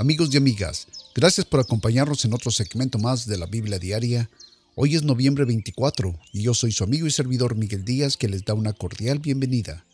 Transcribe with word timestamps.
Amigos 0.00 0.30
y 0.32 0.38
amigas, 0.38 0.86
gracias 1.14 1.44
por 1.44 1.60
acompañarnos 1.60 2.24
en 2.24 2.32
otro 2.32 2.50
segmento 2.50 2.98
más 2.98 3.26
de 3.26 3.36
la 3.36 3.44
Biblia 3.44 3.78
Diaria. 3.78 4.30
Hoy 4.74 4.94
es 4.94 5.02
noviembre 5.02 5.44
24 5.44 6.18
y 6.32 6.40
yo 6.40 6.54
soy 6.54 6.72
su 6.72 6.84
amigo 6.84 7.06
y 7.06 7.10
servidor 7.10 7.54
Miguel 7.54 7.84
Díaz 7.84 8.16
que 8.16 8.26
les 8.26 8.46
da 8.46 8.54
una 8.54 8.72
cordial 8.72 9.18
bienvenida. 9.18 9.84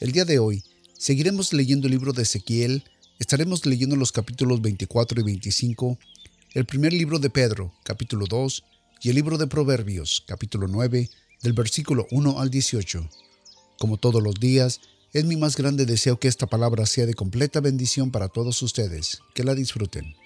El 0.00 0.10
día 0.10 0.24
de 0.24 0.40
hoy 0.40 0.64
seguiremos 0.98 1.52
leyendo 1.52 1.86
el 1.86 1.92
libro 1.92 2.12
de 2.12 2.24
Ezequiel, 2.24 2.82
estaremos 3.20 3.64
leyendo 3.64 3.94
los 3.94 4.10
capítulos 4.10 4.60
24 4.60 5.20
y 5.20 5.22
25, 5.22 5.98
el 6.54 6.64
primer 6.64 6.92
libro 6.92 7.20
de 7.20 7.30
Pedro, 7.30 7.72
capítulo 7.84 8.26
2, 8.26 8.64
y 9.02 9.10
el 9.10 9.14
libro 9.14 9.38
de 9.38 9.46
Proverbios, 9.46 10.24
capítulo 10.26 10.66
9, 10.66 11.08
del 11.42 11.52
versículo 11.52 12.08
1 12.10 12.40
al 12.40 12.50
18. 12.50 13.08
Como 13.78 13.98
todos 13.98 14.20
los 14.20 14.34
días, 14.34 14.80
es 15.14 15.24
mi 15.24 15.36
más 15.36 15.56
grande 15.56 15.86
deseo 15.86 16.18
que 16.18 16.26
esta 16.26 16.48
palabra 16.48 16.86
sea 16.86 17.06
de 17.06 17.14
completa 17.14 17.60
bendición 17.60 18.10
para 18.10 18.28
todos 18.28 18.60
ustedes. 18.62 19.20
Que 19.32 19.44
la 19.44 19.54
disfruten. 19.54 20.16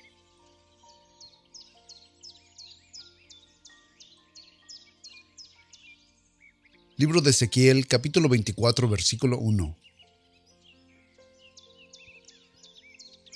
Libro 6.97 7.21
de 7.21 7.31
Ezequiel, 7.31 7.87
capítulo 7.87 8.31
24, 8.31 8.89
versículo 8.89 9.39
1. 9.39 9.77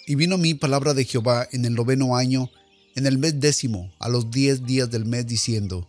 Y 0.06 0.14
vino 0.14 0.38
mi 0.38 0.54
palabra 0.54 0.94
de 0.94 1.04
Jehová 1.04 1.46
en 1.52 1.66
el 1.66 1.74
noveno 1.74 2.16
año, 2.16 2.50
en 2.96 3.06
el 3.06 3.18
mes 3.18 3.38
décimo, 3.40 3.92
a 3.98 4.08
los 4.08 4.30
diez 4.30 4.64
días 4.64 4.90
del 4.90 5.04
mes, 5.04 5.26
diciendo, 5.26 5.86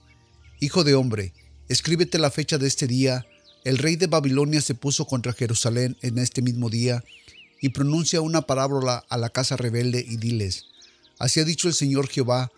Hijo 0.60 0.84
de 0.84 0.94
hombre, 0.94 1.34
escríbete 1.70 2.20
la 2.20 2.32
fecha 2.32 2.58
de 2.58 2.68
este 2.68 2.86
día, 2.86 3.26
el 3.64 3.78
rey 3.78 3.96
de 3.96 4.08
Babilonia 4.08 4.62
se 4.62 4.76
puso 4.76 5.06
contra 5.06 5.34
Jerusalén 5.34 5.98
en 6.02 6.18
este 6.18 6.42
mismo 6.42 6.70
día 6.70 7.04
y 7.62 7.70
pronuncia 7.70 8.22
una 8.22 8.42
parábola 8.42 9.06
a 9.10 9.18
la 9.18 9.30
casa 9.30 9.56
rebelde 9.56 10.06
y 10.06 10.18
diles, 10.18 10.66
Así 11.18 11.40
ha 11.40 11.46
dicho 11.46 11.70
el 11.70 11.74
Señor 11.74 12.10
Jehová, 12.10 12.52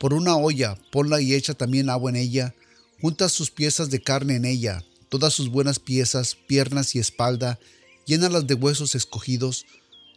por 0.00 0.14
una 0.14 0.36
olla 0.36 0.76
ponla 0.90 1.20
y 1.20 1.34
echa 1.34 1.54
también 1.54 1.90
agua 1.90 2.10
en 2.10 2.16
ella, 2.16 2.54
junta 3.00 3.28
sus 3.28 3.50
piezas 3.50 3.90
de 3.90 4.02
carne 4.02 4.34
en 4.34 4.44
ella, 4.44 4.82
todas 5.08 5.32
sus 5.32 5.48
buenas 5.48 5.78
piezas, 5.78 6.36
piernas 6.48 6.96
y 6.96 6.98
espalda, 6.98 7.60
llénalas 8.06 8.46
de 8.46 8.54
huesos 8.54 8.94
escogidos, 8.94 9.66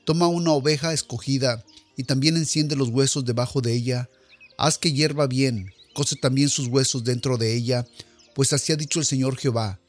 toma 0.06 0.28
una 0.28 0.54
oveja 0.54 0.94
escogida 0.94 1.64
y 1.96 2.04
también 2.04 2.38
enciende 2.38 2.76
los 2.76 2.90
huesos 2.90 3.26
debajo 3.26 3.62
de 3.62 3.74
ella, 3.74 4.10
haz 4.58 4.80
que 4.80 4.92
hierva 4.92 5.28
bien, 5.28 5.72
cose 5.94 6.16
también 6.16 6.50
sus 6.50 6.68
huesos 6.68 7.04
dentro 7.04 7.38
de 7.38 7.54
ella, 7.54 7.86
pues 8.34 8.54
así 8.54 8.72
ha 8.72 8.78
dicho 8.78 9.00
el 9.00 9.06
Señor 9.06 9.38
Jehová, 9.38 9.81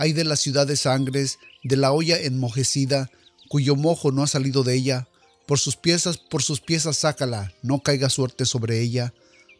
hay 0.00 0.14
de 0.14 0.24
la 0.24 0.36
ciudad 0.36 0.66
de 0.66 0.76
sangres, 0.76 1.38
de 1.62 1.76
la 1.76 1.92
olla 1.92 2.18
enmojecida, 2.18 3.10
cuyo 3.50 3.76
mojo 3.76 4.12
no 4.12 4.22
ha 4.22 4.26
salido 4.26 4.62
de 4.62 4.74
ella. 4.74 5.08
Por 5.46 5.58
sus 5.58 5.76
piezas, 5.76 6.16
por 6.16 6.42
sus 6.42 6.62
piezas 6.62 6.96
sácala, 6.96 7.52
no 7.60 7.82
caiga 7.82 8.08
suerte 8.08 8.46
sobre 8.46 8.80
ella, 8.80 9.12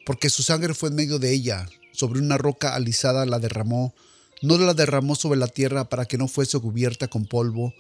porque 0.07 0.31
su 0.31 0.43
sangre 0.43 0.73
fue 0.73 0.89
en 0.89 0.95
medio 0.95 1.19
de 1.19 1.31
ella, 1.31 1.69
sobre 1.93 2.21
una 2.21 2.39
roca 2.39 2.75
alisada 2.75 3.27
la 3.27 3.39
derramó, 3.39 3.93
no 4.41 4.57
la 4.57 4.73
derramó 4.73 5.15
sobre 5.15 5.39
la 5.39 5.47
tierra 5.47 5.91
para 5.91 6.07
que 6.07 6.17
no 6.17 6.27
fuese 6.27 6.59
cubierta 6.59 7.09
con 7.09 7.27
polvo. 7.27 7.75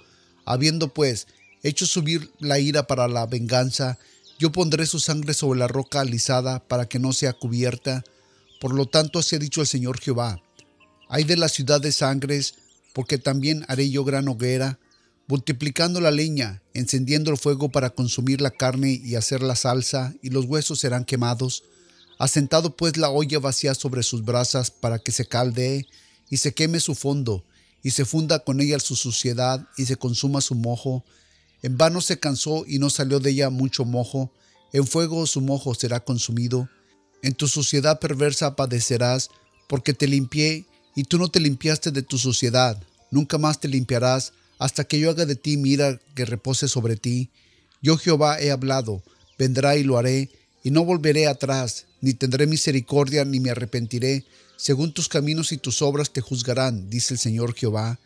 Habiendo 0.44 0.92
pues 0.92 1.28
hecho 1.62 1.86
subir 1.86 2.30
la 2.40 2.58
ira 2.58 2.86
para 2.86 3.08
la 3.08 3.24
venganza, 3.24 3.98
yo 4.38 4.52
pondré 4.52 4.84
su 4.84 5.00
sangre 5.00 5.32
sobre 5.32 5.58
la 5.58 5.66
roca 5.66 6.00
alisada 6.00 6.58
para 6.68 6.86
que 6.86 6.98
no 6.98 7.14
sea 7.14 7.32
cubierta. 7.32 8.04
Por 8.60 8.74
lo 8.74 8.84
tanto 8.84 9.18
así 9.18 9.36
ha 9.36 9.38
dicho 9.38 9.62
el 9.62 9.66
Señor 9.66 9.98
Jehová, 9.98 10.42
hay 11.10 11.24
de 11.24 11.36
la 11.36 11.48
ciudad 11.48 11.80
de 11.80 11.90
sangres, 11.90 12.54
porque 12.92 13.18
también 13.18 13.64
haré 13.66 13.90
yo 13.90 14.04
gran 14.04 14.28
hoguera, 14.28 14.78
multiplicando 15.26 16.00
la 16.00 16.12
leña, 16.12 16.62
encendiendo 16.72 17.32
el 17.32 17.36
fuego 17.36 17.68
para 17.68 17.90
consumir 17.90 18.40
la 18.40 18.52
carne 18.52 19.00
y 19.04 19.16
hacer 19.16 19.42
la 19.42 19.56
salsa, 19.56 20.14
y 20.22 20.30
los 20.30 20.44
huesos 20.44 20.78
serán 20.78 21.04
quemados. 21.04 21.64
Asentado 22.18 22.76
pues 22.76 22.96
la 22.96 23.10
olla 23.10 23.40
vacía 23.40 23.74
sobre 23.74 24.04
sus 24.04 24.24
brasas 24.24 24.70
para 24.70 25.00
que 25.00 25.10
se 25.10 25.26
caldee 25.26 25.86
y 26.30 26.36
se 26.36 26.54
queme 26.54 26.78
su 26.78 26.94
fondo, 26.94 27.44
y 27.82 27.90
se 27.90 28.04
funda 28.04 28.44
con 28.44 28.60
ella 28.60 28.78
su 28.78 28.94
suciedad 28.94 29.66
y 29.76 29.86
se 29.86 29.96
consuma 29.96 30.40
su 30.40 30.54
mojo. 30.54 31.04
En 31.62 31.76
vano 31.76 32.00
se 32.00 32.20
cansó 32.20 32.64
y 32.68 32.78
no 32.78 32.88
salió 32.88 33.18
de 33.18 33.30
ella 33.30 33.50
mucho 33.50 33.84
mojo, 33.84 34.32
en 34.72 34.86
fuego 34.86 35.26
su 35.26 35.40
mojo 35.40 35.74
será 35.74 36.04
consumido. 36.04 36.68
En 37.24 37.34
tu 37.34 37.48
suciedad 37.48 37.98
perversa 37.98 38.54
padecerás, 38.54 39.28
porque 39.68 39.92
te 39.92 40.06
limpié 40.06 40.66
y 41.00 41.04
tú 41.04 41.16
no 41.16 41.28
te 41.28 41.40
limpiaste 41.40 41.92
de 41.92 42.02
tu 42.02 42.18
suciedad, 42.18 42.78
nunca 43.10 43.38
más 43.38 43.58
te 43.58 43.68
limpiarás 43.68 44.34
hasta 44.58 44.84
que 44.84 45.00
yo 45.00 45.08
haga 45.08 45.24
de 45.24 45.34
ti 45.34 45.56
mira 45.56 45.98
que 46.14 46.26
repose 46.26 46.68
sobre 46.68 46.96
ti. 46.96 47.30
Yo 47.80 47.96
Jehová 47.96 48.38
he 48.38 48.50
hablado, 48.50 49.02
vendrá 49.38 49.78
y 49.78 49.82
lo 49.82 49.96
haré, 49.96 50.28
y 50.62 50.70
no 50.70 50.84
volveré 50.84 51.26
atrás, 51.26 51.86
ni 52.02 52.12
tendré 52.12 52.46
misericordia, 52.46 53.24
ni 53.24 53.40
me 53.40 53.48
arrepentiré, 53.48 54.26
según 54.58 54.92
tus 54.92 55.08
caminos 55.08 55.52
y 55.52 55.56
tus 55.56 55.80
obras 55.80 56.10
te 56.12 56.20
juzgarán, 56.20 56.90
dice 56.90 57.14
el 57.14 57.18
Señor 57.18 57.54
Jehová. 57.54 57.98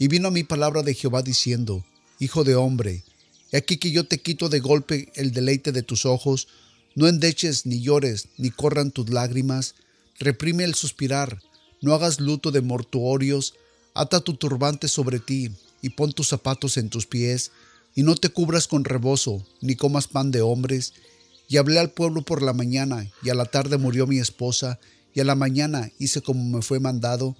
Y 0.00 0.08
vino 0.08 0.26
a 0.26 0.32
mi 0.32 0.42
palabra 0.42 0.82
de 0.82 0.94
Jehová 0.94 1.22
diciendo, 1.22 1.84
Hijo 2.18 2.42
de 2.42 2.56
hombre, 2.56 3.04
he 3.52 3.58
aquí 3.58 3.76
que 3.76 3.92
yo 3.92 4.08
te 4.08 4.18
quito 4.18 4.48
de 4.48 4.58
golpe 4.58 5.12
el 5.14 5.30
deleite 5.30 5.70
de 5.70 5.84
tus 5.84 6.04
ojos, 6.04 6.48
no 6.96 7.06
endeches, 7.06 7.64
ni 7.64 7.80
llores, 7.80 8.26
ni 8.38 8.50
corran 8.50 8.90
tus 8.90 9.08
lágrimas, 9.08 9.76
reprime 10.18 10.64
el 10.64 10.74
suspirar, 10.74 11.40
no 11.84 11.94
hagas 11.94 12.18
luto 12.18 12.50
de 12.50 12.62
mortuorios, 12.62 13.54
ata 13.94 14.20
tu 14.20 14.34
turbante 14.34 14.88
sobre 14.88 15.20
ti 15.20 15.50
y 15.82 15.90
pon 15.90 16.12
tus 16.12 16.28
zapatos 16.28 16.78
en 16.78 16.88
tus 16.88 17.06
pies, 17.06 17.52
y 17.94 18.02
no 18.02 18.16
te 18.16 18.30
cubras 18.30 18.66
con 18.66 18.84
rebozo, 18.84 19.44
ni 19.60 19.76
comas 19.76 20.08
pan 20.08 20.30
de 20.30 20.40
hombres. 20.40 20.94
Y 21.46 21.58
hablé 21.58 21.78
al 21.78 21.90
pueblo 21.90 22.22
por 22.22 22.40
la 22.42 22.54
mañana, 22.54 23.06
y 23.22 23.28
a 23.28 23.34
la 23.34 23.44
tarde 23.44 23.76
murió 23.76 24.06
mi 24.06 24.18
esposa, 24.18 24.80
y 25.12 25.20
a 25.20 25.24
la 25.24 25.34
mañana 25.34 25.92
hice 25.98 26.22
como 26.22 26.42
me 26.42 26.62
fue 26.62 26.80
mandado. 26.80 27.36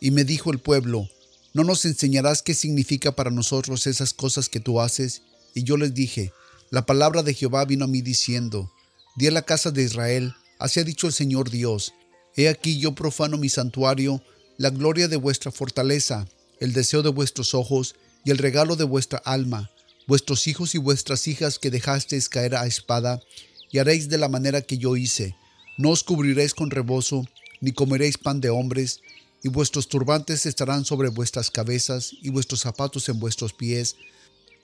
Y 0.00 0.10
me 0.12 0.24
dijo 0.24 0.50
el 0.50 0.60
pueblo, 0.60 1.08
¿no 1.52 1.62
nos 1.62 1.84
enseñarás 1.84 2.42
qué 2.42 2.54
significa 2.54 3.14
para 3.14 3.30
nosotros 3.30 3.86
esas 3.86 4.14
cosas 4.14 4.48
que 4.48 4.60
tú 4.60 4.80
haces? 4.80 5.20
Y 5.54 5.62
yo 5.62 5.76
les 5.76 5.92
dije, 5.92 6.32
la 6.70 6.86
palabra 6.86 7.22
de 7.22 7.34
Jehová 7.34 7.66
vino 7.66 7.84
a 7.84 7.88
mí 7.88 8.00
diciendo, 8.00 8.72
di 9.14 9.26
a 9.26 9.30
la 9.30 9.42
casa 9.42 9.70
de 9.70 9.82
Israel, 9.82 10.34
así 10.58 10.80
ha 10.80 10.84
dicho 10.84 11.06
el 11.06 11.12
Señor 11.12 11.50
Dios, 11.50 11.92
He 12.36 12.48
aquí 12.48 12.78
yo 12.78 12.94
profano 12.94 13.38
mi 13.38 13.48
santuario, 13.48 14.22
la 14.56 14.70
gloria 14.70 15.08
de 15.08 15.16
vuestra 15.16 15.52
fortaleza, 15.52 16.26
el 16.58 16.72
deseo 16.72 17.02
de 17.02 17.10
vuestros 17.10 17.54
ojos 17.54 17.94
y 18.24 18.30
el 18.30 18.38
regalo 18.38 18.76
de 18.76 18.84
vuestra 18.84 19.18
alma, 19.24 19.70
vuestros 20.06 20.46
hijos 20.46 20.74
y 20.74 20.78
vuestras 20.78 21.28
hijas 21.28 21.58
que 21.58 21.70
dejasteis 21.70 22.28
caer 22.28 22.56
a 22.56 22.66
espada, 22.66 23.20
y 23.70 23.78
haréis 23.78 24.08
de 24.08 24.18
la 24.18 24.28
manera 24.28 24.62
que 24.62 24.78
yo 24.78 24.96
hice. 24.96 25.36
No 25.78 25.90
os 25.90 26.04
cubriréis 26.04 26.54
con 26.54 26.70
rebozo, 26.70 27.24
ni 27.60 27.72
comeréis 27.72 28.18
pan 28.18 28.40
de 28.40 28.50
hombres, 28.50 29.00
y 29.42 29.48
vuestros 29.48 29.88
turbantes 29.88 30.46
estarán 30.46 30.84
sobre 30.84 31.08
vuestras 31.08 31.50
cabezas, 31.50 32.12
y 32.22 32.30
vuestros 32.30 32.60
zapatos 32.60 33.08
en 33.08 33.18
vuestros 33.18 33.52
pies. 33.52 33.96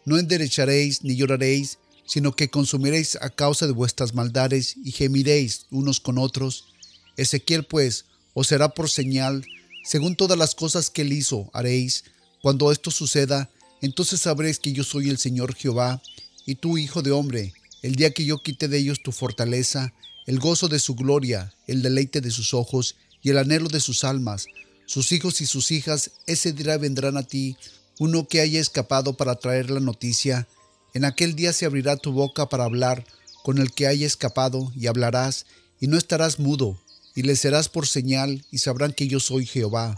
No 0.04 0.18
enderecharéis 0.18 1.02
ni 1.02 1.16
lloraréis, 1.16 1.78
sino 2.06 2.34
que 2.34 2.50
consumiréis 2.50 3.16
a 3.20 3.30
causa 3.30 3.66
de 3.66 3.72
vuestras 3.72 4.14
maldades, 4.14 4.76
y 4.84 4.92
gemiréis 4.92 5.66
unos 5.70 6.00
con 6.00 6.18
otros, 6.18 6.69
Ezequiel 7.16 7.64
pues 7.64 8.04
os 8.34 8.46
será 8.46 8.70
por 8.70 8.88
señal, 8.88 9.44
según 9.84 10.16
todas 10.16 10.38
las 10.38 10.54
cosas 10.54 10.90
que 10.90 11.02
él 11.02 11.12
hizo, 11.12 11.50
haréis. 11.52 12.04
Cuando 12.42 12.72
esto 12.72 12.90
suceda, 12.90 13.50
entonces 13.82 14.20
sabréis 14.20 14.58
que 14.58 14.72
yo 14.72 14.84
soy 14.84 15.08
el 15.08 15.18
Señor 15.18 15.54
Jehová, 15.54 16.02
y 16.46 16.54
tú, 16.56 16.78
hijo 16.78 17.02
de 17.02 17.10
hombre, 17.10 17.52
el 17.82 17.96
día 17.96 18.12
que 18.12 18.24
yo 18.24 18.38
quite 18.38 18.68
de 18.68 18.78
ellos 18.78 19.02
tu 19.02 19.12
fortaleza, 19.12 19.92
el 20.26 20.38
gozo 20.38 20.68
de 20.68 20.78
su 20.78 20.94
gloria, 20.94 21.54
el 21.66 21.82
deleite 21.82 22.20
de 22.20 22.30
sus 22.30 22.54
ojos 22.54 22.96
y 23.22 23.30
el 23.30 23.38
anhelo 23.38 23.68
de 23.68 23.80
sus 23.80 24.04
almas, 24.04 24.46
sus 24.86 25.12
hijos 25.12 25.40
y 25.40 25.46
sus 25.46 25.70
hijas, 25.70 26.10
ese 26.26 26.52
día 26.52 26.76
vendrán 26.76 27.16
a 27.16 27.22
ti, 27.22 27.56
uno 27.98 28.26
que 28.26 28.40
haya 28.40 28.60
escapado 28.60 29.16
para 29.16 29.36
traer 29.36 29.70
la 29.70 29.80
noticia. 29.80 30.48
En 30.94 31.04
aquel 31.04 31.36
día 31.36 31.52
se 31.52 31.66
abrirá 31.66 31.96
tu 31.96 32.12
boca 32.12 32.48
para 32.48 32.64
hablar 32.64 33.06
con 33.42 33.58
el 33.58 33.72
que 33.72 33.86
haya 33.86 34.06
escapado, 34.06 34.72
y 34.76 34.86
hablarás, 34.86 35.46
y 35.80 35.86
no 35.86 35.96
estarás 35.96 36.38
mudo, 36.38 36.78
y 37.14 37.22
les 37.22 37.40
serás 37.40 37.68
por 37.68 37.86
señal 37.86 38.44
y 38.50 38.58
sabrán 38.58 38.92
que 38.92 39.08
yo 39.08 39.20
soy 39.20 39.46
Jehová. 39.46 39.96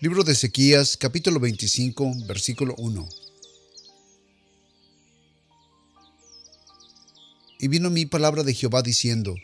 Libro 0.00 0.22
de 0.22 0.32
Ezequías, 0.32 0.96
capítulo 0.96 1.40
25, 1.40 2.12
versículo 2.26 2.74
1. 2.78 3.08
Y 7.58 7.68
vino 7.68 7.88
mi 7.88 8.04
palabra 8.04 8.42
de 8.42 8.52
Jehová 8.52 8.82
diciendo, 8.82 9.34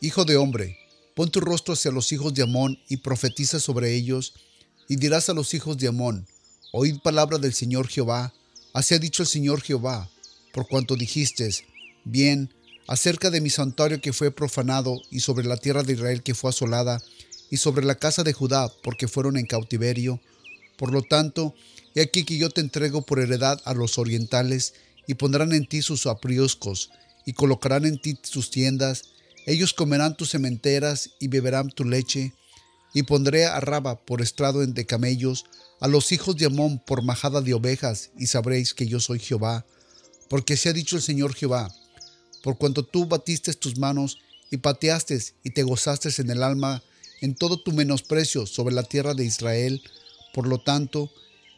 Hijo 0.00 0.24
de 0.24 0.36
hombre, 0.36 0.78
pon 1.14 1.30
tu 1.30 1.40
rostro 1.40 1.74
hacia 1.74 1.90
los 1.90 2.12
hijos 2.12 2.34
de 2.34 2.42
Amón 2.42 2.78
y 2.88 2.98
profetiza 2.98 3.58
sobre 3.58 3.94
ellos, 3.94 4.34
y 4.88 4.96
dirás 4.96 5.30
a 5.30 5.34
los 5.34 5.54
hijos 5.54 5.78
de 5.78 5.88
Amón, 5.88 6.26
Oíd 6.72 6.98
palabra 7.00 7.38
del 7.38 7.54
Señor 7.54 7.88
Jehová, 7.88 8.34
así 8.74 8.94
ha 8.94 8.98
dicho 8.98 9.22
el 9.22 9.28
Señor 9.28 9.62
Jehová, 9.62 10.10
por 10.52 10.68
cuanto 10.68 10.96
dijiste, 10.96 11.50
Bien, 12.04 12.52
acerca 12.86 13.30
de 13.30 13.40
mi 13.40 13.50
santuario 13.50 14.00
que 14.00 14.12
fue 14.12 14.30
profanado, 14.30 15.00
y 15.10 15.20
sobre 15.20 15.46
la 15.46 15.56
tierra 15.56 15.82
de 15.82 15.92
Israel 15.92 16.22
que 16.22 16.34
fue 16.34 16.50
asolada, 16.50 17.02
y 17.50 17.58
sobre 17.58 17.84
la 17.84 17.96
casa 17.96 18.22
de 18.22 18.32
Judá, 18.32 18.70
porque 18.82 19.08
fueron 19.08 19.36
en 19.36 19.46
cautiverio. 19.46 20.20
Por 20.76 20.92
lo 20.92 21.02
tanto, 21.02 21.54
He 21.94 22.00
aquí 22.00 22.24
que 22.24 22.38
yo 22.38 22.48
te 22.48 22.60
entrego 22.60 23.02
por 23.02 23.20
heredad 23.20 23.60
a 23.64 23.74
los 23.74 23.98
orientales, 23.98 24.74
y 25.06 25.14
pondrán 25.14 25.52
en 25.52 25.66
ti 25.66 25.82
sus 25.82 26.06
aprioscos, 26.06 26.90
y 27.26 27.34
colocarán 27.34 27.84
en 27.84 28.00
ti 28.00 28.18
sus 28.22 28.50
tiendas, 28.50 29.02
ellos 29.46 29.74
comerán 29.74 30.16
tus 30.16 30.30
sementeras 30.30 31.10
y 31.18 31.28
beberán 31.28 31.68
tu 31.68 31.84
leche, 31.84 32.32
y 32.94 33.02
pondré 33.02 33.46
a 33.46 33.60
Raba 33.60 34.00
por 34.04 34.22
estrado 34.22 34.64
de 34.64 34.86
camellos, 34.86 35.44
a 35.80 35.88
los 35.88 36.12
hijos 36.12 36.36
de 36.36 36.46
Amón 36.46 36.78
por 36.78 37.02
majada 37.02 37.40
de 37.40 37.52
ovejas, 37.52 38.10
y 38.18 38.26
sabréis 38.26 38.72
que 38.72 38.86
yo 38.86 39.00
soy 39.00 39.18
Jehová, 39.18 39.66
porque 40.28 40.56
se 40.56 40.68
ha 40.68 40.72
dicho 40.72 40.96
el 40.96 41.02
Señor 41.02 41.34
Jehová, 41.34 41.68
por 42.42 42.58
cuanto 42.58 42.84
tú 42.84 43.06
batiste 43.06 43.52
tus 43.54 43.78
manos 43.78 44.18
y 44.50 44.58
pateaste 44.58 45.18
y 45.44 45.50
te 45.50 45.62
gozaste 45.62 46.10
en 46.18 46.30
el 46.30 46.42
alma 46.42 46.82
en 47.22 47.36
todo 47.36 47.56
tu 47.56 47.72
menosprecio 47.72 48.46
sobre 48.46 48.74
la 48.74 48.82
tierra 48.82 49.14
de 49.14 49.24
Israel, 49.24 49.80
por 50.34 50.48
lo 50.48 50.58
tanto, 50.58 51.10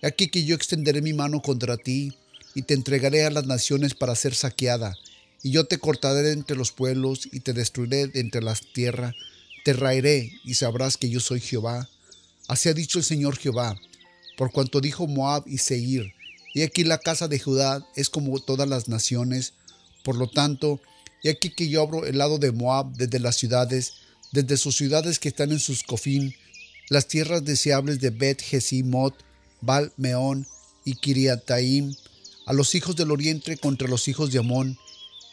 aquí 0.03 0.29
que 0.29 0.45
yo 0.45 0.55
extenderé 0.55 1.01
mi 1.01 1.15
mano 1.15 1.41
contra 1.41 1.79
ti, 1.79 2.13
y 2.55 2.63
te 2.63 2.75
entregaré 2.75 3.25
a 3.25 3.31
las 3.31 3.47
naciones 3.47 3.95
para 3.95 4.15
ser 4.15 4.35
saqueada, 4.35 4.97
y 5.43 5.51
yo 5.51 5.67
te 5.67 5.79
cortaré 5.79 6.31
entre 6.33 6.57
los 6.57 6.71
pueblos 6.71 7.29
y 7.33 7.41
te 7.41 7.53
destruiré 7.53 8.07
de 8.07 8.21
entre 8.21 8.43
las 8.43 8.61
tierras, 8.73 9.15
te 9.65 9.73
raeré 9.73 10.33
y 10.45 10.55
sabrás 10.55 10.97
que 10.97 11.09
yo 11.09 11.21
soy 11.21 11.41
Jehová. 11.41 11.89
Así 12.47 12.69
ha 12.69 12.75
dicho 12.75 12.99
el 12.99 13.05
Señor 13.05 13.37
Jehová, 13.37 13.77
por 14.37 14.53
cuanto 14.53 14.81
dijo 14.81 15.07
Moab 15.07 15.45
y 15.47 15.59
Seir, 15.59 16.13
y 16.53 16.63
aquí 16.63 16.85
la 16.85 16.99
casa 16.99 17.27
de 17.27 17.41
Judá 17.41 17.85
es 17.97 18.11
como 18.11 18.39
todas 18.39 18.69
las 18.69 18.89
naciones, 18.89 19.55
por 20.05 20.17
lo 20.17 20.29
tanto, 20.29 20.81
y 21.23 21.31
aquí 21.31 21.51
que 21.51 21.69
yo 21.69 21.83
abro 21.83 22.05
el 22.05 22.19
lado 22.19 22.39
de 22.39 22.53
Moab 22.53 22.93
desde 22.93 23.19
las 23.19 23.37
ciudades, 23.37 23.95
desde 24.31 24.57
sus 24.57 24.77
ciudades 24.77 25.19
que 25.19 25.29
están 25.29 25.51
en 25.51 25.59
sus 25.59 25.83
cofín, 25.83 26.35
las 26.91 27.09
tierras 27.09 27.45
deseables 27.45 28.01
de 28.01 28.11
Bet 28.11 28.43
Jesimot, 28.43 29.15
Bal 29.63 29.93
Meón 29.97 30.47
y 30.85 30.97
Kiriataim, 30.97 31.95
a 32.47 32.53
los 32.53 32.75
hijos 32.75 32.95
del 32.95 33.11
oriente 33.11 33.57
contra 33.57 33.89
los 33.89 34.07
hijos 34.07 34.31
de 34.31 34.39
Amón, 34.39 34.79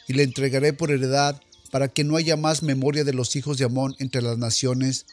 y 0.08 0.14
le 0.14 0.24
entregaré 0.24 0.72
por 0.72 0.92
heredad 0.92 1.42
para 1.72 1.90
que 1.90 2.04
no 2.04 2.16
haya 2.16 2.38
más 2.38 2.64
memoria 2.64 3.04
de 3.04 3.14
los 3.14 3.36
hijos 3.36 3.58
de 3.58 3.66
Amón 3.66 3.96
entre 4.00 4.22
las 4.22 4.38
naciones. 4.38 5.06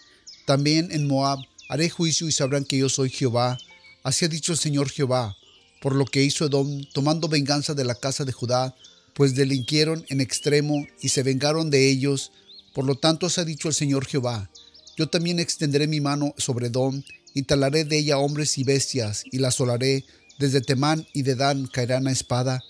También 0.46 0.90
en 0.92 1.06
Moab 1.06 1.40
haré 1.68 1.90
juicio 1.90 2.28
y 2.28 2.32
sabrán 2.32 2.64
que 2.64 2.78
yo 2.78 2.88
soy 2.88 3.10
Jehová. 3.10 3.58
Así 4.02 4.24
ha 4.24 4.28
dicho 4.28 4.52
el 4.52 4.58
Señor 4.58 4.90
Jehová, 4.90 5.36
por 5.80 5.94
lo 5.94 6.04
que 6.04 6.22
hizo 6.22 6.46
Edom, 6.46 6.84
tomando 6.92 7.28
venganza 7.28 7.74
de 7.74 7.84
la 7.84 7.94
casa 7.94 8.24
de 8.24 8.32
Judá, 8.32 8.74
pues 9.18 9.34
delinquieron 9.34 10.06
en 10.10 10.20
extremo 10.20 10.86
y 11.00 11.08
se 11.08 11.24
vengaron 11.24 11.70
de 11.70 11.90
ellos. 11.90 12.30
Por 12.72 12.84
lo 12.84 12.94
tanto, 12.94 13.26
así 13.26 13.40
ha 13.40 13.44
dicho 13.44 13.66
el 13.66 13.74
Señor 13.74 14.06
Jehová, 14.06 14.48
yo 14.96 15.08
también 15.08 15.40
extenderé 15.40 15.88
mi 15.88 16.00
mano 16.00 16.34
sobre 16.38 16.68
Edom, 16.68 17.02
y 17.34 17.42
talaré 17.42 17.84
de 17.84 17.98
ella 17.98 18.18
hombres 18.18 18.58
y 18.58 18.62
bestias, 18.62 19.24
y 19.32 19.38
la 19.38 19.48
asolaré, 19.48 20.04
desde 20.38 20.60
Temán 20.60 21.04
y 21.12 21.22
de 21.22 21.34
Dan 21.34 21.66
caerán 21.66 22.06
a 22.06 22.12
espada, 22.12 22.62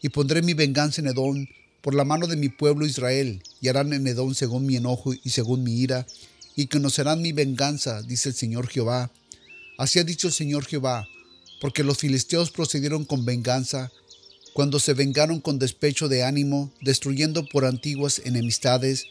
y 0.00 0.10
pondré 0.10 0.42
mi 0.42 0.54
venganza 0.54 1.00
en 1.00 1.08
Edom 1.08 1.48
por 1.80 1.96
la 1.96 2.04
mano 2.04 2.28
de 2.28 2.36
mi 2.36 2.50
pueblo 2.50 2.86
Israel, 2.86 3.42
y 3.60 3.66
harán 3.66 3.92
en 3.92 4.06
Edom 4.06 4.32
según 4.32 4.64
mi 4.64 4.76
enojo 4.76 5.12
y 5.12 5.30
según 5.30 5.64
mi 5.64 5.74
ira, 5.80 6.06
y 6.54 6.68
conocerán 6.68 7.20
mi 7.20 7.32
venganza, 7.32 8.02
dice 8.02 8.28
el 8.28 8.36
Señor 8.36 8.68
Jehová. 8.68 9.10
Así 9.76 9.98
ha 9.98 10.04
dicho 10.04 10.28
el 10.28 10.32
Señor 10.32 10.66
Jehová, 10.66 11.04
porque 11.60 11.82
los 11.82 11.98
filisteos 11.98 12.52
procedieron 12.52 13.04
con 13.04 13.24
venganza, 13.24 13.90
cuando 14.56 14.80
se 14.80 14.94
vengaron 14.94 15.42
con 15.42 15.58
despecho 15.58 16.08
de 16.08 16.22
ánimo, 16.22 16.72
destruyendo 16.80 17.44
por 17.44 17.66
antiguas 17.66 18.22
enemistades. 18.24 19.04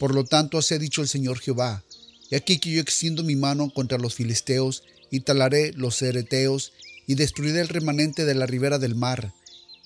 Por 0.00 0.12
lo 0.12 0.24
tanto, 0.24 0.58
así 0.58 0.74
ha 0.74 0.78
dicho 0.80 1.02
el 1.02 1.08
Señor 1.08 1.38
Jehová, 1.38 1.84
y 2.32 2.34
aquí 2.34 2.58
que 2.58 2.72
yo 2.72 2.80
extiendo 2.80 3.22
mi 3.22 3.36
mano 3.36 3.70
contra 3.70 3.96
los 3.96 4.16
filisteos, 4.16 4.82
y 5.08 5.20
talaré 5.20 5.72
los 5.74 6.02
ereteos, 6.02 6.72
y 7.06 7.14
destruiré 7.14 7.60
el 7.60 7.68
remanente 7.68 8.24
de 8.24 8.34
la 8.34 8.46
ribera 8.46 8.80
del 8.80 8.96
mar, 8.96 9.32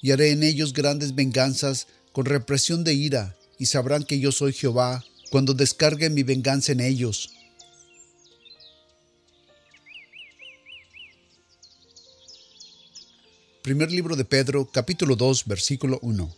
y 0.01 0.13
haré 0.13 0.31
en 0.31 0.43
ellos 0.43 0.73
grandes 0.73 1.15
venganzas 1.15 1.89
con 2.13 2.25
represión 2.25 2.83
de 2.83 2.95
ira, 2.95 3.37
y 3.59 3.67
sabrán 3.67 4.05
que 4.05 4.19
yo 4.19 4.33
soy 4.33 4.55
Jehová 4.55 5.05
cuando 5.31 5.53
descargue 5.53 6.09
mi 6.09 6.23
venganza 6.23 6.73
en 6.73 6.81
ellos. 6.81 7.29
Primer 13.63 13.93
libro 13.93 14.17
de 14.17 14.25
Pedro, 14.25 14.69
capítulo 14.73 15.15
2, 15.15 15.45
versículo 15.47 16.01
1. 16.03 16.35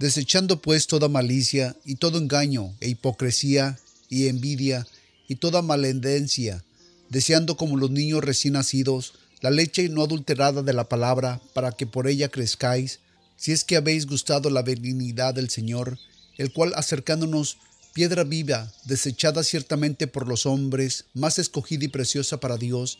Desechando 0.00 0.60
pues 0.60 0.88
toda 0.88 1.06
malicia 1.06 1.76
y 1.84 1.94
todo 1.94 2.18
engaño 2.18 2.74
e 2.80 2.88
hipocresía 2.88 3.78
y 4.08 4.26
envidia 4.26 4.84
y 5.28 5.36
toda 5.36 5.62
malendencia, 5.62 6.64
deseando 7.08 7.56
como 7.56 7.76
los 7.76 7.92
niños 7.92 8.24
recién 8.24 8.54
nacidos 8.54 9.12
la 9.40 9.52
leche 9.52 9.88
no 9.88 10.02
adulterada 10.02 10.64
de 10.64 10.72
la 10.72 10.88
palabra, 10.88 11.40
para 11.54 11.70
que 11.70 11.86
por 11.86 12.08
ella 12.08 12.30
crezcáis, 12.30 12.98
si 13.36 13.52
es 13.52 13.62
que 13.62 13.76
habéis 13.76 14.06
gustado 14.06 14.50
la 14.50 14.62
benignidad 14.62 15.34
del 15.34 15.50
Señor, 15.50 16.00
el 16.36 16.52
cual 16.52 16.72
acercándonos 16.74 17.58
piedra 17.92 18.24
viva, 18.24 18.72
desechada 18.86 19.44
ciertamente 19.44 20.08
por 20.08 20.26
los 20.26 20.46
hombres, 20.46 21.04
más 21.14 21.38
escogida 21.38 21.84
y 21.84 21.88
preciosa 21.88 22.40
para 22.40 22.56
Dios, 22.56 22.98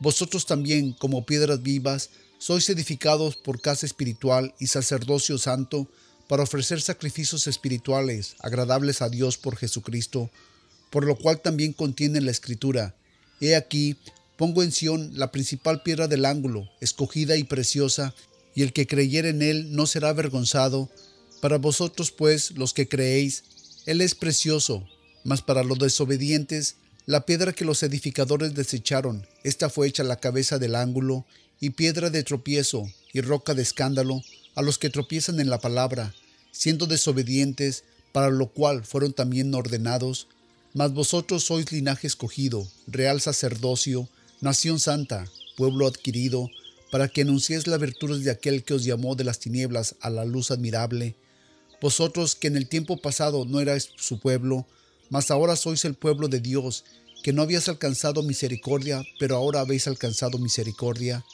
vosotros 0.00 0.46
también, 0.46 0.92
como 0.92 1.26
piedras 1.26 1.62
vivas, 1.62 2.10
sois 2.38 2.68
edificados 2.68 3.36
por 3.36 3.60
casa 3.60 3.86
espiritual 3.86 4.54
y 4.58 4.68
sacerdocio 4.68 5.38
santo, 5.38 5.88
para 6.28 6.42
ofrecer 6.42 6.80
sacrificios 6.80 7.46
espirituales 7.46 8.36
agradables 8.40 9.00
a 9.02 9.08
Dios 9.08 9.38
por 9.38 9.56
Jesucristo, 9.56 10.30
por 10.90 11.04
lo 11.04 11.16
cual 11.16 11.40
también 11.40 11.72
contiene 11.72 12.20
la 12.20 12.30
Escritura, 12.30 12.94
He 13.40 13.54
aquí, 13.54 13.96
pongo 14.36 14.62
en 14.62 14.72
Sión 14.72 15.12
la 15.14 15.30
principal 15.30 15.82
piedra 15.82 16.08
del 16.08 16.24
ángulo, 16.24 16.68
escogida 16.80 17.36
y 17.36 17.44
preciosa, 17.44 18.14
y 18.54 18.62
el 18.62 18.72
que 18.72 18.86
creyere 18.86 19.28
en 19.28 19.42
él 19.42 19.74
no 19.74 19.86
será 19.86 20.08
avergonzado. 20.08 20.90
Para 21.40 21.58
vosotros, 21.58 22.10
pues, 22.10 22.52
los 22.52 22.72
que 22.72 22.88
creéis, 22.88 23.44
él 23.86 24.00
es 24.00 24.16
precioso, 24.16 24.84
mas 25.22 25.42
para 25.42 25.62
los 25.62 25.78
desobedientes, 25.78 26.76
la 27.08 27.24
piedra 27.24 27.54
que 27.54 27.64
los 27.64 27.82
edificadores 27.82 28.54
desecharon, 28.54 29.26
esta 29.42 29.70
fue 29.70 29.88
hecha 29.88 30.04
la 30.04 30.16
cabeza 30.16 30.58
del 30.58 30.74
ángulo, 30.74 31.24
y 31.58 31.70
piedra 31.70 32.10
de 32.10 32.22
tropiezo, 32.22 32.86
y 33.14 33.22
roca 33.22 33.54
de 33.54 33.62
escándalo, 33.62 34.20
a 34.54 34.60
los 34.60 34.76
que 34.76 34.90
tropiezan 34.90 35.40
en 35.40 35.48
la 35.48 35.58
palabra, 35.58 36.14
siendo 36.52 36.86
desobedientes, 36.86 37.84
para 38.12 38.28
lo 38.28 38.48
cual 38.48 38.84
fueron 38.84 39.14
también 39.14 39.54
ordenados, 39.54 40.28
mas 40.74 40.92
vosotros 40.92 41.44
sois 41.44 41.72
linaje 41.72 42.06
escogido, 42.06 42.68
real 42.86 43.22
sacerdocio, 43.22 44.06
nación 44.42 44.78
santa, 44.78 45.24
pueblo 45.56 45.86
adquirido, 45.86 46.50
para 46.92 47.08
que 47.08 47.22
anunciéis 47.22 47.66
las 47.66 47.80
virtudes 47.80 48.22
de 48.22 48.32
aquel 48.32 48.64
que 48.64 48.74
os 48.74 48.84
llamó 48.84 49.14
de 49.14 49.24
las 49.24 49.38
tinieblas 49.38 49.94
a 50.02 50.10
la 50.10 50.26
luz 50.26 50.50
admirable. 50.50 51.16
Vosotros 51.80 52.34
que 52.34 52.48
en 52.48 52.58
el 52.58 52.68
tiempo 52.68 52.98
pasado 52.98 53.46
no 53.46 53.60
erais 53.60 53.92
su 53.96 54.20
pueblo, 54.20 54.66
mas 55.10 55.30
ahora 55.30 55.56
sois 55.56 55.84
el 55.84 55.94
pueblo 55.94 56.28
de 56.28 56.40
Dios, 56.40 56.84
que 57.22 57.32
no 57.32 57.42
habías 57.42 57.68
alcanzado 57.68 58.22
misericordia, 58.22 59.02
pero 59.18 59.36
ahora 59.36 59.60
habéis 59.60 59.86
alcanzado 59.88 60.38
misericordia. 60.38 61.24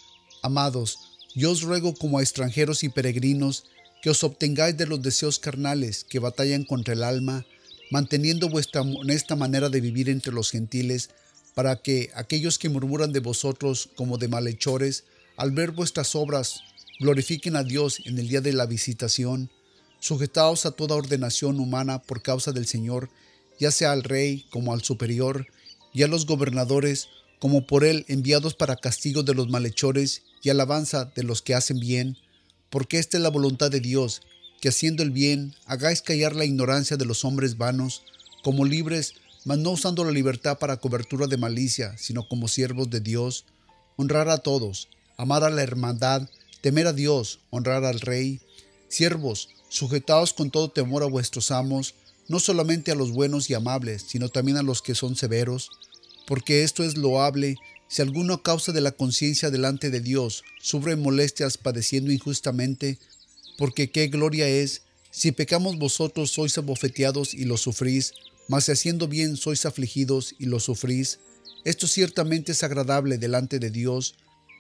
Amados, 0.42 0.98
yo 1.34 1.50
os 1.50 1.62
ruego 1.62 1.94
como 1.94 2.18
a 2.18 2.22
extranjeros 2.22 2.84
y 2.84 2.88
peregrinos, 2.88 3.64
que 4.02 4.10
os 4.10 4.22
obtengáis 4.22 4.76
de 4.76 4.86
los 4.86 5.02
deseos 5.02 5.38
carnales 5.38 6.04
que 6.04 6.18
batallan 6.18 6.64
contra 6.64 6.94
el 6.94 7.02
alma, 7.02 7.46
manteniendo 7.90 8.48
vuestra 8.48 8.82
honesta 8.82 9.36
manera 9.36 9.68
de 9.68 9.80
vivir 9.80 10.08
entre 10.08 10.32
los 10.32 10.50
gentiles, 10.50 11.10
para 11.54 11.76
que 11.76 12.10
aquellos 12.14 12.58
que 12.58 12.68
murmuran 12.68 13.12
de 13.12 13.20
vosotros 13.20 13.88
como 13.96 14.18
de 14.18 14.28
malhechores, 14.28 15.04
al 15.36 15.52
ver 15.52 15.70
vuestras 15.70 16.14
obras, 16.14 16.60
glorifiquen 17.00 17.56
a 17.56 17.64
Dios 17.64 18.00
en 18.04 18.18
el 18.18 18.28
día 18.28 18.40
de 18.40 18.52
la 18.52 18.66
visitación, 18.66 19.50
sujetaos 20.00 20.66
a 20.66 20.72
toda 20.72 20.96
ordenación 20.96 21.58
humana 21.58 22.02
por 22.02 22.22
causa 22.22 22.52
del 22.52 22.66
Señor, 22.66 23.10
ya 23.58 23.70
sea 23.70 23.92
al 23.92 24.02
rey 24.02 24.46
como 24.50 24.72
al 24.72 24.82
superior, 24.82 25.46
y 25.92 26.02
a 26.02 26.08
los 26.08 26.26
gobernadores 26.26 27.08
como 27.38 27.66
por 27.66 27.84
él 27.84 28.04
enviados 28.08 28.54
para 28.54 28.76
castigo 28.76 29.22
de 29.22 29.34
los 29.34 29.48
malhechores 29.48 30.22
y 30.42 30.50
alabanza 30.50 31.12
de 31.14 31.22
los 31.22 31.42
que 31.42 31.54
hacen 31.54 31.78
bien, 31.78 32.16
porque 32.70 32.98
esta 32.98 33.16
es 33.16 33.22
la 33.22 33.30
voluntad 33.30 33.70
de 33.70 33.80
Dios, 33.80 34.22
que 34.60 34.70
haciendo 34.70 35.02
el 35.02 35.10
bien 35.10 35.54
hagáis 35.66 36.02
callar 36.02 36.34
la 36.34 36.44
ignorancia 36.44 36.96
de 36.96 37.04
los 37.04 37.24
hombres 37.24 37.58
vanos, 37.58 38.02
como 38.42 38.64
libres, 38.64 39.14
mas 39.44 39.58
no 39.58 39.70
usando 39.72 40.04
la 40.04 40.10
libertad 40.10 40.58
para 40.58 40.78
cobertura 40.78 41.26
de 41.26 41.36
malicia, 41.36 41.96
sino 41.98 42.26
como 42.28 42.48
siervos 42.48 42.90
de 42.90 43.00
Dios, 43.00 43.44
honrar 43.96 44.28
a 44.28 44.38
todos, 44.38 44.88
amar 45.16 45.44
a 45.44 45.50
la 45.50 45.62
hermandad, 45.62 46.28
temer 46.60 46.86
a 46.86 46.92
Dios, 46.92 47.40
honrar 47.50 47.84
al 47.84 48.00
Rey, 48.00 48.40
siervos, 48.88 49.50
sujetaos 49.68 50.32
con 50.32 50.50
todo 50.50 50.70
temor 50.70 51.02
a 51.02 51.06
vuestros 51.06 51.50
amos, 51.50 51.94
no 52.28 52.40
solamente 52.40 52.90
a 52.90 52.94
los 52.94 53.12
buenos 53.12 53.50
y 53.50 53.54
amables, 53.54 54.04
sino 54.08 54.28
también 54.28 54.56
a 54.56 54.62
los 54.62 54.82
que 54.82 54.94
son 54.94 55.16
severos, 55.16 55.70
porque 56.26 56.62
esto 56.62 56.84
es 56.84 56.96
loable 56.96 57.56
si 57.88 58.02
alguno 58.02 58.34
a 58.34 58.42
causa 58.42 58.72
de 58.72 58.80
la 58.80 58.92
conciencia 58.92 59.50
delante 59.50 59.90
de 59.90 60.00
Dios 60.00 60.42
sufre 60.60 60.96
molestias 60.96 61.58
padeciendo 61.58 62.10
injustamente, 62.10 62.98
porque 63.58 63.90
qué 63.90 64.08
gloria 64.08 64.48
es, 64.48 64.82
si 65.10 65.32
pecamos 65.32 65.78
vosotros 65.78 66.30
sois 66.30 66.58
abofeteados 66.58 67.34
y 67.34 67.44
lo 67.44 67.56
sufrís, 67.56 68.14
mas 68.48 68.64
si 68.64 68.72
haciendo 68.72 69.06
bien 69.06 69.36
sois 69.36 69.64
afligidos 69.64 70.34
y 70.38 70.46
lo 70.46 70.60
sufrís, 70.60 71.20
Esto 71.64 71.86
ciertamente 71.86 72.52
es 72.52 72.62
agradable 72.62 73.16
delante 73.16 73.58
de 73.58 73.70
Dios, 73.70 74.16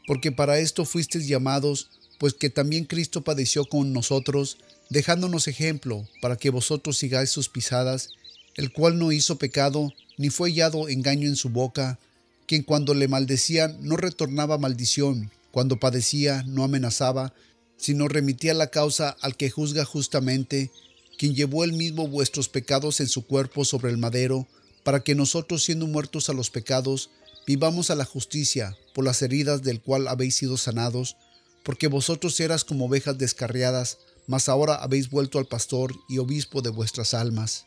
porque 0.06 0.32
para 0.32 0.58
esto 0.58 0.86
fuisteis 0.86 1.26
llamados, 1.28 1.90
pues 2.18 2.32
que 2.32 2.48
también 2.48 2.86
Cristo 2.86 3.22
padeció 3.22 3.66
con 3.66 3.92
nosotros, 3.92 4.56
dejándonos 4.94 5.48
ejemplo, 5.48 6.08
para 6.22 6.36
que 6.36 6.50
vosotros 6.50 6.96
sigáis 6.96 7.28
sus 7.28 7.48
pisadas, 7.48 8.10
el 8.54 8.72
cual 8.72 8.96
no 8.96 9.10
hizo 9.10 9.38
pecado, 9.38 9.92
ni 10.18 10.30
fue 10.30 10.50
hallado 10.50 10.88
engaño 10.88 11.26
en 11.26 11.34
su 11.34 11.48
boca, 11.48 11.98
quien 12.46 12.62
cuando 12.62 12.94
le 12.94 13.08
maldecían 13.08 13.76
no 13.80 13.96
retornaba 13.96 14.56
maldición, 14.56 15.32
cuando 15.50 15.80
padecía 15.80 16.44
no 16.46 16.62
amenazaba, 16.62 17.34
sino 17.76 18.06
remitía 18.06 18.54
la 18.54 18.68
causa 18.68 19.16
al 19.20 19.36
que 19.36 19.50
juzga 19.50 19.84
justamente, 19.84 20.70
quien 21.18 21.34
llevó 21.34 21.64
él 21.64 21.72
mismo 21.72 22.06
vuestros 22.06 22.48
pecados 22.48 23.00
en 23.00 23.08
su 23.08 23.26
cuerpo 23.26 23.64
sobre 23.64 23.90
el 23.90 23.98
madero, 23.98 24.46
para 24.84 25.00
que 25.00 25.16
nosotros 25.16 25.64
siendo 25.64 25.88
muertos 25.88 26.28
a 26.28 26.34
los 26.34 26.50
pecados, 26.50 27.10
vivamos 27.48 27.90
a 27.90 27.96
la 27.96 28.04
justicia, 28.04 28.76
por 28.94 29.04
las 29.04 29.22
heridas 29.22 29.64
del 29.64 29.80
cual 29.80 30.06
habéis 30.06 30.36
sido 30.36 30.56
sanados, 30.56 31.16
porque 31.64 31.88
vosotros 31.88 32.38
eras 32.38 32.62
como 32.62 32.84
ovejas 32.84 33.18
descarriadas, 33.18 33.98
mas 34.26 34.48
ahora 34.48 34.76
habéis 34.76 35.10
vuelto 35.10 35.38
al 35.38 35.46
pastor 35.46 35.94
y 36.08 36.18
obispo 36.18 36.62
de 36.62 36.70
vuestras 36.70 37.14
almas. 37.14 37.66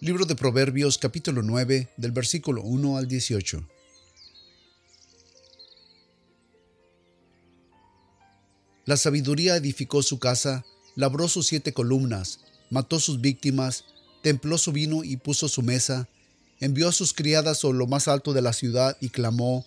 Libro 0.00 0.24
de 0.24 0.34
Proverbios 0.34 0.96
capítulo 0.96 1.42
9 1.42 1.90
del 1.98 2.12
versículo 2.12 2.62
1 2.62 2.96
al 2.96 3.06
18. 3.06 3.68
La 8.86 8.96
sabiduría 8.96 9.56
edificó 9.56 10.02
su 10.02 10.18
casa, 10.18 10.64
labró 10.96 11.28
sus 11.28 11.46
siete 11.46 11.74
columnas, 11.74 12.40
mató 12.70 12.98
sus 12.98 13.20
víctimas, 13.20 13.84
templó 14.22 14.56
su 14.58 14.72
vino 14.72 15.04
y 15.04 15.16
puso 15.18 15.48
su 15.48 15.62
mesa, 15.62 16.08
envió 16.60 16.88
a 16.88 16.92
sus 16.92 17.12
criadas 17.12 17.58
sobre 17.58 17.78
lo 17.78 17.86
más 17.86 18.08
alto 18.08 18.32
de 18.32 18.42
la 18.42 18.52
ciudad 18.52 18.96
y 19.00 19.08
clamó, 19.08 19.66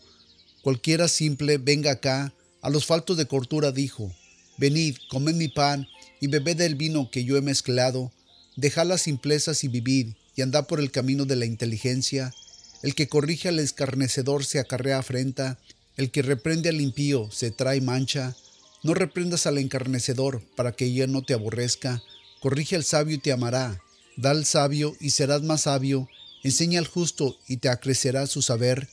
cualquiera 0.61 1.07
simple, 1.07 1.57
venga 1.57 1.91
acá, 1.91 2.33
a 2.61 2.69
los 2.69 2.85
faltos 2.85 3.17
de 3.17 3.25
cortura 3.25 3.71
dijo, 3.71 4.13
venid, 4.57 4.97
comed 5.09 5.35
mi 5.35 5.49
pan 5.49 5.87
y 6.21 6.27
bebed 6.27 6.57
del 6.57 6.75
vino 6.75 7.09
que 7.11 7.25
yo 7.25 7.35
he 7.35 7.41
mezclado, 7.41 8.11
dejad 8.55 8.87
las 8.87 9.01
simplezas 9.01 9.63
y 9.63 9.67
vivid, 9.67 10.13
y 10.35 10.41
andad 10.41 10.65
por 10.67 10.79
el 10.79 10.91
camino 10.91 11.25
de 11.25 11.35
la 11.35 11.45
inteligencia, 11.45 12.33
el 12.81 12.95
que 12.95 13.07
corrige 13.07 13.49
al 13.49 13.59
escarnecedor 13.59 14.45
se 14.45 14.59
acarrea 14.59 14.99
afrenta, 14.99 15.59
el 15.95 16.11
que 16.11 16.21
reprende 16.21 16.69
al 16.69 16.81
impío 16.81 17.29
se 17.31 17.51
trae 17.51 17.81
mancha, 17.81 18.35
no 18.83 18.93
reprendas 18.93 19.47
al 19.47 19.57
encarnecedor 19.57 20.41
para 20.57 20.73
que 20.73 20.85
ella 20.85 21.07
no 21.07 21.21
te 21.23 21.33
aborrezca. 21.33 22.03
Corrige 22.41 22.75
al 22.75 22.83
sabio 22.83 23.15
y 23.15 23.19
te 23.19 23.31
amará. 23.31 23.81
Da 24.17 24.31
al 24.31 24.45
sabio 24.45 24.93
y 24.99 25.11
serás 25.11 25.41
más 25.41 25.61
sabio. 25.61 26.09
Enseña 26.43 26.79
al 26.79 26.87
justo 26.87 27.37
y 27.47 27.57
te 27.57 27.69
acrecerá 27.69 28.27
su 28.27 28.41
saber. 28.41 28.87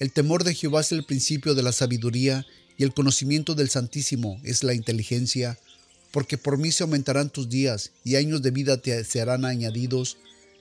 El 0.00 0.12
temor 0.12 0.44
de 0.44 0.54
Jehová 0.54 0.80
es 0.80 0.92
el 0.92 1.04
principio 1.04 1.54
de 1.54 1.62
la 1.62 1.72
sabiduría 1.72 2.46
y 2.76 2.84
el 2.84 2.92
conocimiento 2.92 3.54
del 3.54 3.70
Santísimo 3.70 4.40
es 4.42 4.64
la 4.64 4.74
inteligencia. 4.74 5.58
Porque 6.10 6.38
por 6.38 6.58
mí 6.58 6.72
se 6.72 6.82
aumentarán 6.82 7.30
tus 7.30 7.48
días 7.48 7.90
y 8.04 8.16
años 8.16 8.42
de 8.42 8.50
vida 8.50 8.78
te 8.78 9.04
serán 9.04 9.44
añadidos. 9.44 10.16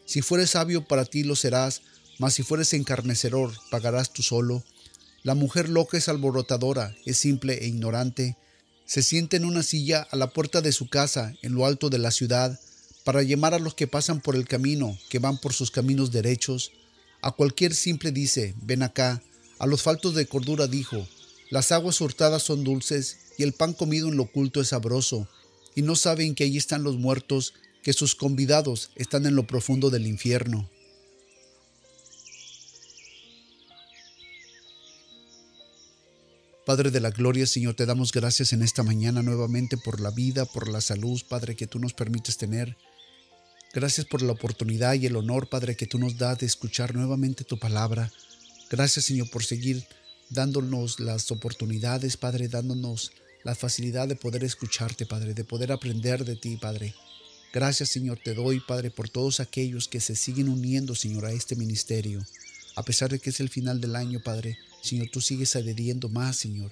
Si 0.05 0.21
fueres 0.21 0.51
sabio 0.51 0.85
para 0.87 1.05
ti 1.05 1.23
lo 1.23 1.35
serás, 1.35 1.81
mas 2.19 2.33
si 2.33 2.43
fueres 2.43 2.73
encarnecedor 2.73 3.53
pagarás 3.71 4.11
tú 4.11 4.21
solo. 4.21 4.63
La 5.23 5.35
mujer 5.35 5.69
loca 5.69 5.97
es 5.97 6.09
alborotadora, 6.09 6.95
es 7.05 7.17
simple 7.17 7.63
e 7.63 7.67
ignorante 7.67 8.35
se 8.85 9.01
siente 9.01 9.37
en 9.37 9.45
una 9.45 9.63
silla 9.63 10.07
a 10.11 10.15
la 10.15 10.29
puerta 10.31 10.61
de 10.61 10.71
su 10.71 10.87
casa, 10.87 11.33
en 11.41 11.55
lo 11.55 11.65
alto 11.65 11.89
de 11.89 11.97
la 11.97 12.11
ciudad, 12.11 12.59
para 13.03 13.21
llamar 13.21 13.53
a 13.53 13.59
los 13.59 13.73
que 13.73 13.87
pasan 13.87 14.21
por 14.21 14.35
el 14.35 14.47
camino, 14.47 14.97
que 15.09 15.19
van 15.19 15.37
por 15.37 15.53
sus 15.53 15.71
caminos 15.71 16.11
derechos. 16.11 16.71
A 17.21 17.31
cualquier 17.31 17.75
simple 17.75 18.11
dice, 18.11 18.53
ven 18.61 18.83
acá. 18.83 19.21
A 19.59 19.67
los 19.67 19.81
faltos 19.81 20.15
de 20.15 20.25
cordura 20.25 20.67
dijo, 20.67 21.07
las 21.49 21.71
aguas 21.71 22.01
hurtadas 22.01 22.43
son 22.43 22.63
dulces 22.63 23.17
y 23.37 23.43
el 23.43 23.53
pan 23.53 23.73
comido 23.73 24.07
en 24.07 24.17
lo 24.17 24.23
oculto 24.23 24.61
es 24.61 24.69
sabroso, 24.69 25.27
y 25.75 25.81
no 25.81 25.95
saben 25.95 26.35
que 26.35 26.43
allí 26.43 26.57
están 26.57 26.83
los 26.83 26.97
muertos, 26.97 27.53
que 27.81 27.93
sus 27.93 28.15
convidados 28.15 28.91
están 28.95 29.25
en 29.25 29.35
lo 29.35 29.45
profundo 29.45 29.89
del 29.89 30.07
infierno. 30.07 30.69
Padre 36.65 36.91
de 36.91 37.01
la 37.01 37.09
Gloria, 37.09 37.45
Señor, 37.45 37.73
te 37.73 37.85
damos 37.85 38.13
gracias 38.13 38.53
en 38.53 38.63
esta 38.63 38.83
mañana 38.83 39.21
nuevamente 39.21 39.75
por 39.77 39.99
la 39.99 40.11
vida, 40.11 40.45
por 40.45 40.69
la 40.69 40.79
salud, 40.79 41.21
Padre, 41.27 41.57
que 41.57 41.67
tú 41.67 41.77
nos 41.77 41.93
permites 41.93 42.37
tener. 42.37 42.77
Gracias 43.73 44.05
por 44.05 44.21
la 44.21 44.33
oportunidad 44.33 44.93
y 44.93 45.07
el 45.07 45.15
honor, 45.15 45.49
Padre, 45.49 45.75
que 45.75 45.87
tú 45.87 45.97
nos 45.97 46.19
das 46.19 46.37
de 46.37 46.45
escuchar 46.45 46.93
nuevamente 46.93 47.43
tu 47.43 47.57
palabra. 47.57 48.11
Gracias, 48.69 49.05
Señor, 49.05 49.31
por 49.31 49.43
seguir 49.43 49.83
dándonos 50.29 50.99
las 50.99 51.31
oportunidades, 51.31 52.15
Padre, 52.15 52.47
dándonos 52.47 53.11
la 53.43 53.55
facilidad 53.55 54.07
de 54.07 54.15
poder 54.15 54.43
escucharte, 54.43 55.07
Padre, 55.07 55.33
de 55.33 55.43
poder 55.43 55.71
aprender 55.71 56.23
de 56.23 56.35
ti, 56.35 56.57
Padre. 56.57 56.93
Gracias, 57.51 57.89
Señor, 57.89 58.19
te 58.23 58.35
doy, 58.35 58.59
Padre, 58.59 58.91
por 58.91 59.09
todos 59.09 59.39
aquellos 59.39 59.87
que 59.87 59.99
se 59.99 60.15
siguen 60.15 60.49
uniendo, 60.49 60.93
Señor, 60.93 61.25
a 61.25 61.31
este 61.31 61.55
ministerio. 61.55 62.23
A 62.75 62.83
pesar 62.83 63.09
de 63.09 63.17
que 63.17 63.31
es 63.31 63.39
el 63.39 63.49
final 63.49 63.81
del 63.81 63.95
año, 63.95 64.21
Padre, 64.23 64.55
Señor, 64.83 65.09
tú 65.11 65.19
sigues 65.19 65.55
adheriendo 65.55 66.09
más, 66.09 66.37
Señor. 66.37 66.71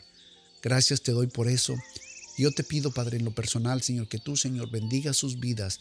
Gracias 0.62 1.02
te 1.02 1.14
doy 1.14 1.26
por 1.26 1.48
eso. 1.48 1.76
Yo 2.38 2.52
te 2.52 2.64
pido, 2.64 2.92
Padre, 2.92 3.18
en 3.18 3.26
lo 3.26 3.32
personal, 3.32 3.82
Señor, 3.82 4.08
que 4.08 4.20
tú, 4.20 4.38
Señor, 4.38 4.70
bendiga 4.70 5.14
sus 5.14 5.40
vidas. 5.40 5.80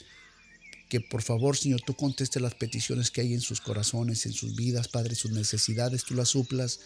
Que 0.91 1.01
por 1.01 1.23
favor, 1.23 1.57
Señor, 1.57 1.81
tú 1.87 1.95
contestes 1.95 2.43
las 2.43 2.55
peticiones 2.55 3.13
que 3.13 3.21
hay 3.21 3.33
en 3.33 3.41
sus 3.41 3.61
corazones, 3.61 4.27
en 4.27 4.33
sus 4.33 4.57
vidas, 4.57 4.89
Padre, 4.89 5.15
sus 5.15 5.31
necesidades, 5.31 6.05
tú 6.05 6.15
las 6.15 6.31
suplas. 6.31 6.81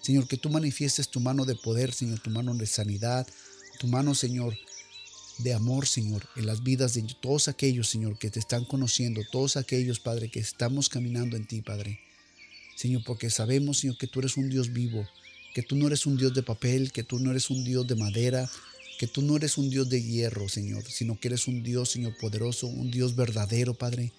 Señor, 0.00 0.28
que 0.28 0.36
tú 0.36 0.48
manifiestes 0.48 1.08
tu 1.08 1.18
mano 1.18 1.44
de 1.44 1.56
poder, 1.56 1.92
Señor, 1.92 2.20
tu 2.20 2.30
mano 2.30 2.54
de 2.54 2.66
sanidad, 2.66 3.26
tu 3.80 3.88
mano, 3.88 4.14
Señor, 4.14 4.56
de 5.38 5.54
amor, 5.54 5.88
Señor, 5.88 6.22
en 6.36 6.46
las 6.46 6.62
vidas 6.62 6.94
de 6.94 7.02
todos 7.20 7.48
aquellos, 7.48 7.88
Señor, 7.88 8.16
que 8.16 8.30
te 8.30 8.38
están 8.38 8.64
conociendo, 8.64 9.22
todos 9.30 9.56
aquellos, 9.56 9.98
Padre, 9.98 10.30
que 10.30 10.38
estamos 10.38 10.88
caminando 10.88 11.36
en 11.36 11.46
ti, 11.46 11.60
Padre. 11.60 12.00
Señor, 12.76 13.02
porque 13.04 13.28
sabemos, 13.28 13.80
Señor, 13.80 13.98
que 13.98 14.06
tú 14.06 14.20
eres 14.20 14.36
un 14.36 14.48
Dios 14.48 14.72
vivo, 14.72 15.04
que 15.52 15.64
tú 15.64 15.74
no 15.74 15.88
eres 15.88 16.06
un 16.06 16.16
Dios 16.16 16.32
de 16.32 16.44
papel, 16.44 16.92
que 16.92 17.02
tú 17.02 17.18
no 17.18 17.32
eres 17.32 17.50
un 17.50 17.64
Dios 17.64 17.88
de 17.88 17.96
madera, 17.96 18.48
que 18.98 19.06
tú 19.06 19.22
no 19.22 19.36
eres 19.36 19.56
un 19.56 19.70
Dios 19.70 19.88
de 19.88 20.02
hierro, 20.02 20.48
Señor, 20.48 20.84
sino 20.90 21.18
que 21.18 21.28
eres 21.28 21.46
un 21.46 21.62
Dios, 21.62 21.90
Señor, 21.90 22.16
poderoso, 22.18 22.66
un 22.66 22.90
Dios 22.90 23.14
verdadero, 23.14 23.72
Padre, 23.74 24.12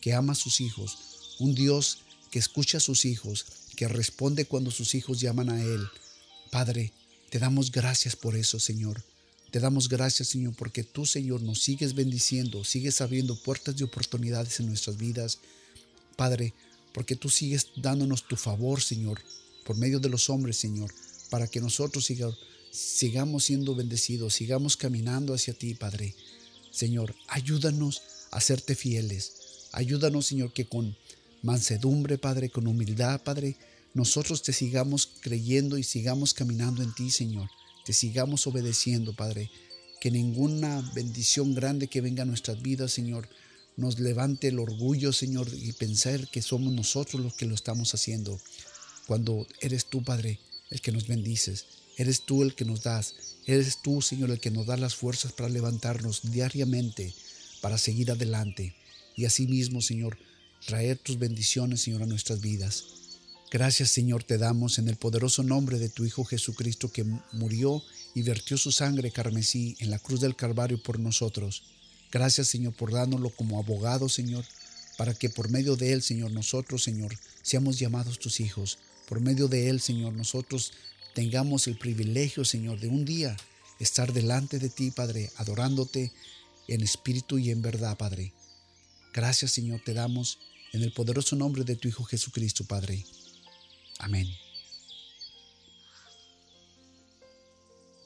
que 0.00 0.14
ama 0.14 0.32
a 0.32 0.36
sus 0.36 0.60
hijos, 0.60 1.36
un 1.40 1.54
Dios 1.54 1.98
que 2.30 2.38
escucha 2.38 2.78
a 2.78 2.80
sus 2.80 3.04
hijos, 3.04 3.44
que 3.76 3.88
responde 3.88 4.44
cuando 4.44 4.70
sus 4.70 4.94
hijos 4.94 5.20
llaman 5.20 5.50
a 5.50 5.60
Él. 5.60 5.84
Padre, 6.50 6.92
te 7.28 7.40
damos 7.40 7.72
gracias 7.72 8.14
por 8.14 8.36
eso, 8.36 8.60
Señor. 8.60 9.02
Te 9.50 9.58
damos 9.58 9.88
gracias, 9.88 10.28
Señor, 10.28 10.54
porque 10.54 10.84
tú, 10.84 11.06
Señor, 11.06 11.42
nos 11.42 11.60
sigues 11.60 11.94
bendiciendo, 11.94 12.62
sigues 12.62 13.00
abriendo 13.00 13.34
puertas 13.34 13.76
de 13.76 13.84
oportunidades 13.84 14.60
en 14.60 14.68
nuestras 14.68 14.96
vidas. 14.96 15.38
Padre, 16.16 16.54
porque 16.92 17.16
tú 17.16 17.28
sigues 17.30 17.66
dándonos 17.76 18.28
tu 18.28 18.36
favor, 18.36 18.80
Señor, 18.80 19.20
por 19.64 19.76
medio 19.76 19.98
de 19.98 20.08
los 20.08 20.30
hombres, 20.30 20.56
Señor, 20.56 20.94
para 21.30 21.48
que 21.48 21.60
nosotros 21.60 22.10
sigamos 22.70 23.44
siendo 23.44 23.74
bendecidos, 23.74 24.34
sigamos 24.34 24.76
caminando 24.76 25.34
hacia 25.34 25.54
ti, 25.54 25.74
Padre. 25.74 26.14
Señor, 26.70 27.14
ayúdanos 27.28 28.02
a 28.30 28.40
serte 28.40 28.74
fieles. 28.74 29.68
Ayúdanos, 29.72 30.26
Señor, 30.26 30.52
que 30.52 30.66
con 30.66 30.96
mansedumbre, 31.42 32.18
Padre, 32.18 32.50
con 32.50 32.66
humildad, 32.66 33.22
Padre, 33.22 33.56
nosotros 33.94 34.42
te 34.42 34.52
sigamos 34.52 35.08
creyendo 35.20 35.78
y 35.78 35.82
sigamos 35.82 36.34
caminando 36.34 36.82
en 36.82 36.94
ti, 36.94 37.10
Señor. 37.10 37.50
Te 37.84 37.92
sigamos 37.92 38.46
obedeciendo, 38.46 39.14
Padre. 39.14 39.50
Que 40.00 40.10
ninguna 40.10 40.80
bendición 40.94 41.54
grande 41.54 41.88
que 41.88 42.00
venga 42.00 42.22
a 42.22 42.26
nuestras 42.26 42.62
vidas, 42.62 42.92
Señor, 42.92 43.28
nos 43.76 43.98
levante 43.98 44.48
el 44.48 44.58
orgullo, 44.58 45.12
Señor, 45.12 45.48
y 45.52 45.72
pensar 45.72 46.28
que 46.28 46.42
somos 46.42 46.72
nosotros 46.72 47.22
los 47.22 47.34
que 47.34 47.46
lo 47.46 47.54
estamos 47.54 47.94
haciendo, 47.94 48.40
cuando 49.06 49.46
eres 49.60 49.86
tú, 49.86 50.02
Padre, 50.04 50.38
el 50.70 50.80
que 50.80 50.92
nos 50.92 51.06
bendices, 51.06 51.66
eres 52.00 52.22
tú 52.22 52.42
el 52.42 52.54
que 52.54 52.64
nos 52.64 52.82
das, 52.82 53.14
eres 53.46 53.82
tú, 53.82 54.02
Señor, 54.02 54.30
el 54.30 54.40
que 54.40 54.50
nos 54.50 54.66
da 54.66 54.76
las 54.76 54.94
fuerzas 54.94 55.32
para 55.32 55.48
levantarnos 55.48 56.30
diariamente, 56.30 57.14
para 57.60 57.78
seguir 57.78 58.10
adelante, 58.10 58.74
y 59.16 59.24
asimismo, 59.24 59.80
Señor, 59.80 60.18
traer 60.66 60.98
tus 60.98 61.18
bendiciones, 61.18 61.82
Señor, 61.82 62.02
a 62.02 62.06
nuestras 62.06 62.40
vidas. 62.40 62.84
Gracias, 63.50 63.90
Señor, 63.90 64.24
te 64.24 64.38
damos 64.38 64.78
en 64.78 64.88
el 64.88 64.96
poderoso 64.96 65.42
nombre 65.42 65.78
de 65.78 65.88
tu 65.88 66.04
Hijo 66.04 66.24
Jesucristo 66.24 66.92
que 66.92 67.04
murió 67.32 67.82
y 68.14 68.22
vertió 68.22 68.56
su 68.56 68.70
sangre 68.70 69.10
carmesí 69.10 69.76
en 69.80 69.90
la 69.90 69.98
cruz 69.98 70.20
del 70.20 70.36
Calvario 70.36 70.82
por 70.82 71.00
nosotros 71.00 71.62
Gracias, 72.12 72.48
Señor, 72.48 72.72
por 72.72 72.90
dárnoslo 72.92 73.30
como 73.30 73.60
abogado, 73.60 74.08
Señor, 74.08 74.44
para 74.98 75.14
que 75.14 75.30
por 75.30 75.48
medio 75.48 75.76
de 75.76 75.92
Él, 75.92 76.02
Señor, 76.02 76.32
nosotros, 76.32 76.82
Señor, 76.82 77.16
seamos 77.42 77.78
llamados 77.78 78.18
tus 78.18 78.40
hijos. 78.40 78.78
Por 79.08 79.20
medio 79.20 79.46
de 79.46 79.68
Él, 79.68 79.80
Señor, 79.80 80.12
nosotros 80.14 80.72
tengamos 81.20 81.66
el 81.66 81.76
privilegio, 81.76 82.46
Señor, 82.46 82.80
de 82.80 82.88
un 82.88 83.04
día 83.04 83.36
estar 83.78 84.10
delante 84.14 84.58
de 84.58 84.70
ti, 84.70 84.90
Padre, 84.90 85.30
adorándote, 85.36 86.12
en 86.66 86.80
espíritu 86.80 87.36
y 87.36 87.50
en 87.50 87.60
verdad, 87.60 87.98
Padre. 87.98 88.32
Gracias, 89.12 89.50
Señor, 89.50 89.82
te 89.84 89.92
damos 89.92 90.38
en 90.72 90.82
el 90.82 90.94
poderoso 90.94 91.36
nombre 91.36 91.62
de 91.62 91.76
tu 91.76 91.88
Hijo 91.88 92.04
Jesucristo, 92.04 92.64
Padre. 92.64 93.04
Amén. 93.98 94.28